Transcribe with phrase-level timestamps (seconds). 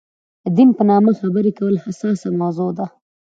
[0.55, 2.85] دین په نامه خبرې کول حساسه موضوع ده.